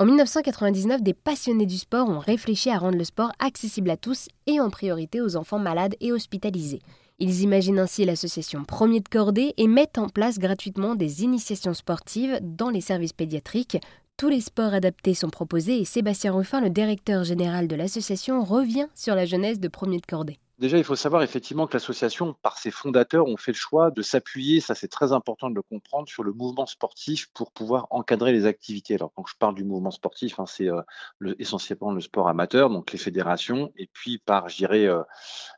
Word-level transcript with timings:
En 0.00 0.06
1999, 0.06 1.02
des 1.02 1.12
passionnés 1.12 1.66
du 1.66 1.76
sport 1.76 2.08
ont 2.08 2.20
réfléchi 2.20 2.70
à 2.70 2.78
rendre 2.78 2.96
le 2.96 3.02
sport 3.02 3.32
accessible 3.40 3.90
à 3.90 3.96
tous 3.96 4.28
et 4.46 4.60
en 4.60 4.70
priorité 4.70 5.20
aux 5.20 5.34
enfants 5.34 5.58
malades 5.58 5.96
et 6.00 6.12
hospitalisés. 6.12 6.78
Ils 7.18 7.42
imaginent 7.42 7.80
ainsi 7.80 8.04
l'association 8.04 8.62
Premier 8.62 9.00
de 9.00 9.08
Cordée 9.08 9.54
et 9.56 9.66
mettent 9.66 9.98
en 9.98 10.08
place 10.08 10.38
gratuitement 10.38 10.94
des 10.94 11.24
initiations 11.24 11.74
sportives 11.74 12.38
dans 12.42 12.70
les 12.70 12.80
services 12.80 13.12
pédiatriques. 13.12 13.78
Tous 14.16 14.28
les 14.28 14.40
sports 14.40 14.72
adaptés 14.72 15.14
sont 15.14 15.30
proposés 15.30 15.80
et 15.80 15.84
Sébastien 15.84 16.32
Ruffin, 16.32 16.60
le 16.60 16.70
directeur 16.70 17.24
général 17.24 17.66
de 17.66 17.74
l'association, 17.74 18.44
revient 18.44 18.86
sur 18.94 19.16
la 19.16 19.24
jeunesse 19.24 19.58
de 19.58 19.66
Premier 19.66 19.98
de 19.98 20.06
Cordée. 20.06 20.38
Déjà, 20.58 20.76
il 20.76 20.82
faut 20.82 20.96
savoir 20.96 21.22
effectivement 21.22 21.68
que 21.68 21.74
l'association, 21.74 22.34
par 22.42 22.58
ses 22.58 22.72
fondateurs, 22.72 23.26
ont 23.26 23.36
fait 23.36 23.52
le 23.52 23.56
choix 23.56 23.92
de 23.92 24.02
s'appuyer, 24.02 24.58
ça 24.58 24.74
c'est 24.74 24.88
très 24.88 25.12
important 25.12 25.50
de 25.50 25.54
le 25.54 25.62
comprendre, 25.62 26.08
sur 26.08 26.24
le 26.24 26.32
mouvement 26.32 26.66
sportif 26.66 27.28
pour 27.32 27.52
pouvoir 27.52 27.86
encadrer 27.90 28.32
les 28.32 28.44
activités. 28.44 28.96
Alors 28.96 29.12
quand 29.14 29.24
je 29.24 29.36
parle 29.38 29.54
du 29.54 29.62
mouvement 29.62 29.92
sportif, 29.92 30.40
hein, 30.40 30.46
c'est 30.46 30.68
euh, 30.68 30.82
essentiellement 31.38 31.92
le 31.92 32.00
sport 32.00 32.28
amateur, 32.28 32.70
donc 32.70 32.90
les 32.90 32.98
fédérations, 32.98 33.72
et 33.76 33.88
puis 33.92 34.18
par, 34.18 34.48
j'irai 34.48 34.88
euh, 34.88 35.00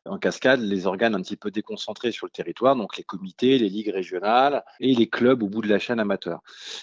en 0.04 0.18
cascade, 0.18 0.60
les 0.60 0.86
organes 0.86 1.14
un 1.14 1.22
petit 1.22 1.36
peu 1.36 1.50
déconcentrés 1.50 2.12
sur 2.12 2.26
le 2.26 2.30
territoire, 2.30 2.76
donc 2.76 2.98
les 2.98 3.04
comités, 3.04 3.58
les 3.58 3.70
ligues 3.70 3.92
régionales 3.94 4.62
et 4.80 4.94
les 4.94 5.08
clubs 5.08 5.42
au 5.42 5.48
bout 5.48 5.62
de 5.62 5.68
la 5.68 5.78
chaîne 5.78 5.98
amateur. 5.98 6.40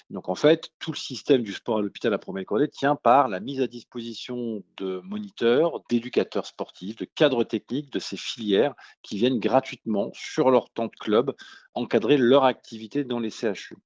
Donc 0.09 0.27
en 0.27 0.35
fait, 0.35 0.71
tout 0.79 0.91
le 0.91 0.97
système 0.97 1.43
du 1.43 1.53
sport 1.53 1.77
à 1.77 1.81
l'hôpital 1.83 2.15
à 2.15 2.17
première 2.17 2.45
cordée 2.45 2.67
tient 2.67 2.95
par 2.95 3.27
la 3.27 3.39
mise 3.39 3.61
à 3.61 3.67
disposition 3.67 4.63
de 4.77 5.01
moniteurs, 5.03 5.83
d'éducateurs 5.87 6.47
sportifs, 6.47 6.95
de 6.95 7.05
cadres 7.05 7.43
techniques, 7.43 7.91
de 7.91 7.99
ces 8.07 8.17
filières 8.17 8.73
qui 9.01 9.17
viennent 9.17 9.39
gratuitement 9.39 10.11
sur 10.13 10.49
leur 10.49 10.69
temps 10.71 10.87
de 10.87 10.95
club 10.99 11.35
encadrer 11.77 12.17
leur 12.17 12.43
activité 12.43 13.03
dans 13.03 13.19
les 13.19 13.29
CHU. 13.29 13.77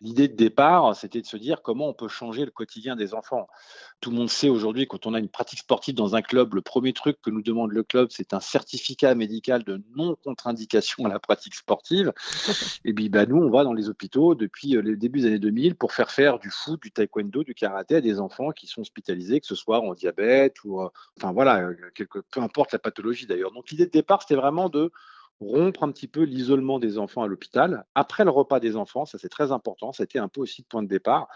L'idée 0.00 0.28
de 0.28 0.34
départ, 0.34 0.94
c'était 0.94 1.20
de 1.20 1.26
se 1.26 1.36
dire 1.36 1.62
comment 1.62 1.88
on 1.88 1.94
peut 1.94 2.08
changer 2.08 2.44
le 2.44 2.50
quotidien 2.50 2.96
des 2.96 3.14
enfants. 3.14 3.48
Tout 4.00 4.10
le 4.10 4.16
monde 4.16 4.28
sait 4.28 4.48
aujourd'hui, 4.48 4.86
quand 4.86 5.06
on 5.06 5.14
a 5.14 5.18
une 5.18 5.28
pratique 5.28 5.60
sportive 5.60 5.94
dans 5.94 6.16
un 6.16 6.22
club, 6.22 6.54
le 6.54 6.60
premier 6.60 6.92
truc 6.92 7.18
que 7.22 7.30
nous 7.30 7.42
demande 7.42 7.72
le 7.72 7.82
club, 7.82 8.08
c'est 8.10 8.34
un 8.34 8.40
certificat 8.40 9.14
médical 9.14 9.64
de 9.64 9.82
non-contre-indication 9.96 11.06
à 11.06 11.08
la 11.08 11.18
pratique 11.18 11.54
sportive. 11.54 12.12
Et 12.84 12.92
puis, 12.92 13.08
bah, 13.08 13.24
nous, 13.26 13.36
on 13.36 13.50
va 13.50 13.64
dans 13.64 13.72
les 13.72 13.88
hôpitaux 13.88 14.34
depuis 14.34 14.76
euh, 14.76 14.82
le 14.82 14.96
début 14.96 15.20
des 15.20 15.26
années 15.28 15.38
2000 15.38 15.76
pour 15.76 15.92
faire 15.92 16.10
faire 16.10 16.38
du 16.38 16.50
foot, 16.50 16.82
du 16.82 16.92
taekwondo, 16.92 17.42
du 17.42 17.54
karaté 17.54 17.96
à 17.96 18.00
des 18.00 18.20
enfants 18.20 18.50
qui 18.50 18.66
sont 18.66 18.82
hospitalisés, 18.82 19.40
que 19.40 19.46
ce 19.46 19.54
soit 19.54 19.80
en 19.80 19.94
diabète 19.94 20.62
ou, 20.64 20.80
euh, 20.80 20.88
enfin 21.18 21.32
voilà, 21.32 21.60
euh, 21.60 21.74
peu 22.30 22.40
importe 22.40 22.72
la 22.72 22.78
pathologie 22.78 23.26
d'ailleurs. 23.26 23.52
Donc, 23.52 23.70
l'idée 23.70 23.86
de 23.86 23.90
départ, 23.90 24.22
c'était 24.22 24.34
vraiment 24.34 24.68
de 24.68 24.92
rompre 25.40 25.82
un 25.84 25.92
petit 25.92 26.08
peu 26.08 26.22
l'isolement 26.22 26.78
des 26.78 26.98
enfants 26.98 27.22
à 27.22 27.26
l'hôpital. 27.26 27.84
Après 27.94 28.24
le 28.24 28.30
repas 28.30 28.60
des 28.60 28.76
enfants, 28.76 29.04
ça 29.04 29.18
c'est 29.18 29.28
très 29.28 29.52
important, 29.52 29.92
c'était 29.92 30.18
un 30.18 30.28
peu 30.28 30.40
aussi 30.40 30.62
le 30.62 30.66
point 30.68 30.82
de 30.82 30.88
départ, 30.88 31.28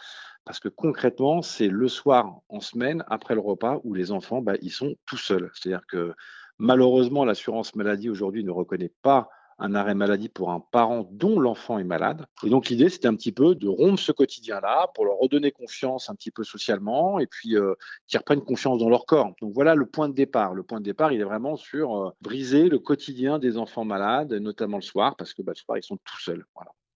parce 0.45 0.59
que 0.59 0.69
concrètement, 0.69 1.43
c'est 1.43 1.69
le 1.69 1.89
soir 1.89 2.41
en 2.48 2.61
semaine, 2.61 3.05
après 3.09 3.34
le 3.34 3.41
repas, 3.41 3.81
où 3.84 3.95
les 3.95 4.11
enfants, 4.11 4.41
bah, 4.41 4.55
ils 4.62 4.71
sont 4.71 4.95
tout 5.06 5.19
seuls. 5.19 5.51
C'est-à-dire 5.55 5.87
que 5.87 6.15
malheureusement, 6.59 7.25
l'assurance 7.25 7.75
maladie 7.75 8.09
aujourd'hui 8.09 8.45
ne 8.45 8.51
reconnaît 8.51 8.93
pas 9.03 9.28
un 9.61 9.75
arrêt 9.75 9.94
maladie 9.94 10.28
pour 10.28 10.50
un 10.50 10.61
parent 10.61 11.08
dont 11.12 11.39
l'enfant 11.39 11.78
est 11.78 11.84
malade. 11.84 12.27
Et 12.44 12.50
donc 12.50 12.69
l'idée, 12.69 12.89
c'était 12.89 13.08
un 13.08 13.14
petit 13.14 13.33
peu 13.33 13.55
de 13.55 13.69
rompre 13.69 14.00
ce 14.00 14.12
quotidien-là 14.12 14.89
pour 14.94 15.05
leur 15.05 15.19
redonner 15.19 15.53
confiance 15.53 16.11
un 16.11 16.14
petit 16.14 16.30
peu 16.30 16.44
socialement 16.44 17.19
et 17.20 17.27
puis 17.27 17.56
euh, 17.56 17.75
qu'ils 18.06 18.19
reprennent 18.19 18.42
confiance 18.42 18.78
dans 18.78 18.88
leur 18.88 19.06
corps. 19.06 19.33
Donc 19.41 19.53
voilà 19.55 19.75
le 19.75 19.86
point 19.86 20.08
de 20.08 20.14
départ. 20.14 20.55
Le 20.55 20.62
point 20.62 20.81
de 20.81 20.84
départ, 20.84 21.12
il 21.12 21.20
est 21.20 21.25
vraiment 21.25 21.56
sur 21.56 21.97
euh, 21.97 22.11
briser 22.20 22.69
le 22.69 22.78
quotidien 22.78 23.38
des 23.38 23.56
enfants 23.56 23.84
malades, 23.84 24.33
notamment 24.33 24.78
le 24.78 24.83
soir, 24.83 25.16
parce 25.16 25.34
que 25.34 25.42
bah, 25.42 25.53
le 25.55 25.61
soir, 25.61 25.78
ils 25.78 25.84
sont 25.84 25.98
tout 25.98 26.20
seuls. 26.20 26.44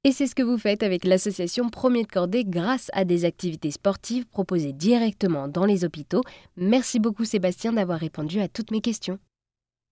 Et 0.06 0.12
c'est 0.12 0.26
ce 0.26 0.34
que 0.34 0.42
vous 0.42 0.58
faites 0.58 0.82
avec 0.82 1.04
l'association 1.04 1.70
Premier 1.70 2.02
de 2.02 2.12
Cordée 2.12 2.44
grâce 2.44 2.90
à 2.92 3.06
des 3.06 3.24
activités 3.24 3.70
sportives 3.70 4.26
proposées 4.26 4.74
directement 4.74 5.48
dans 5.48 5.64
les 5.64 5.84
hôpitaux. 5.84 6.20
Merci 6.56 7.00
beaucoup 7.00 7.24
Sébastien 7.24 7.72
d'avoir 7.72 7.98
répondu 7.98 8.40
à 8.40 8.48
toutes 8.48 8.70
mes 8.70 8.82
questions. 8.82 9.18